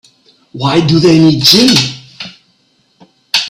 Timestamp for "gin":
1.43-1.75